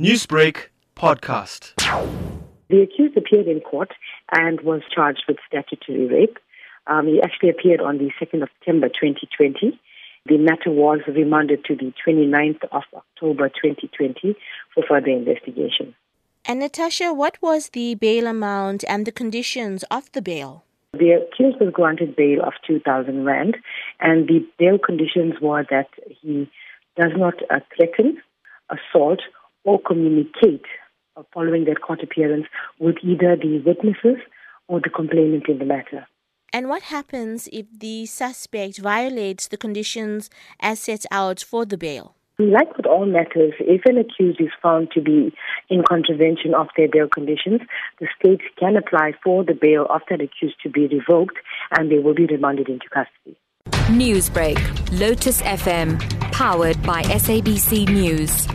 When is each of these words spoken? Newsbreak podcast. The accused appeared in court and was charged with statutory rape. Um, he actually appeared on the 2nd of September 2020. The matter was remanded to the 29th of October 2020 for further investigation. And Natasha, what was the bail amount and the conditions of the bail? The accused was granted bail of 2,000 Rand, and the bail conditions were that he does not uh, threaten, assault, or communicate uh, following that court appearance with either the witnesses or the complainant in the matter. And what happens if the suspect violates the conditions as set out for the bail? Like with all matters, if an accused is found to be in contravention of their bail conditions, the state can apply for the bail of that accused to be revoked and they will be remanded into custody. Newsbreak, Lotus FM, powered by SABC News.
Newsbreak 0.00 0.70
podcast. 0.96 1.74
The 2.68 2.82
accused 2.82 3.16
appeared 3.16 3.46
in 3.46 3.60
court 3.60 3.92
and 4.32 4.60
was 4.62 4.82
charged 4.92 5.22
with 5.28 5.36
statutory 5.46 6.06
rape. 6.06 6.36
Um, 6.88 7.06
he 7.06 7.22
actually 7.22 7.50
appeared 7.50 7.80
on 7.80 7.98
the 7.98 8.10
2nd 8.20 8.42
of 8.42 8.48
September 8.58 8.88
2020. 8.88 9.78
The 10.26 10.38
matter 10.38 10.72
was 10.72 10.98
remanded 11.06 11.64
to 11.66 11.76
the 11.76 11.92
29th 12.04 12.64
of 12.72 12.82
October 12.92 13.48
2020 13.48 14.34
for 14.74 14.82
further 14.82 15.10
investigation. 15.10 15.94
And 16.44 16.58
Natasha, 16.58 17.14
what 17.14 17.40
was 17.40 17.68
the 17.68 17.94
bail 17.94 18.26
amount 18.26 18.82
and 18.88 19.06
the 19.06 19.12
conditions 19.12 19.84
of 19.92 20.10
the 20.10 20.20
bail? 20.20 20.64
The 20.92 21.10
accused 21.10 21.60
was 21.60 21.72
granted 21.72 22.16
bail 22.16 22.42
of 22.42 22.54
2,000 22.66 23.24
Rand, 23.24 23.58
and 24.00 24.26
the 24.26 24.44
bail 24.58 24.76
conditions 24.76 25.34
were 25.40 25.64
that 25.70 25.90
he 26.08 26.50
does 27.00 27.12
not 27.16 27.34
uh, 27.48 27.60
threaten, 27.76 28.20
assault, 28.70 29.20
or 29.64 29.80
communicate 29.80 30.64
uh, 31.16 31.22
following 31.32 31.64
that 31.64 31.80
court 31.80 32.02
appearance 32.02 32.46
with 32.78 32.96
either 33.02 33.36
the 33.36 33.62
witnesses 33.64 34.22
or 34.68 34.80
the 34.80 34.90
complainant 34.90 35.48
in 35.48 35.58
the 35.58 35.64
matter. 35.64 36.06
And 36.52 36.68
what 36.68 36.82
happens 36.82 37.48
if 37.52 37.66
the 37.76 38.06
suspect 38.06 38.78
violates 38.78 39.48
the 39.48 39.56
conditions 39.56 40.30
as 40.60 40.78
set 40.78 41.04
out 41.10 41.40
for 41.40 41.64
the 41.64 41.76
bail? 41.76 42.14
Like 42.38 42.76
with 42.76 42.86
all 42.86 43.06
matters, 43.06 43.54
if 43.60 43.82
an 43.86 43.96
accused 43.98 44.40
is 44.40 44.50
found 44.60 44.90
to 44.92 45.00
be 45.00 45.32
in 45.70 45.82
contravention 45.84 46.52
of 46.54 46.66
their 46.76 46.88
bail 46.88 47.08
conditions, 47.08 47.60
the 48.00 48.08
state 48.18 48.40
can 48.58 48.76
apply 48.76 49.12
for 49.22 49.44
the 49.44 49.54
bail 49.54 49.86
of 49.88 50.02
that 50.10 50.20
accused 50.20 50.56
to 50.64 50.68
be 50.68 50.88
revoked 50.88 51.36
and 51.76 51.90
they 51.90 51.98
will 51.98 52.14
be 52.14 52.26
remanded 52.26 52.68
into 52.68 52.86
custody. 52.88 53.36
Newsbreak, 53.88 54.58
Lotus 54.98 55.42
FM, 55.42 56.00
powered 56.32 56.82
by 56.82 57.02
SABC 57.02 57.88
News. 57.88 58.48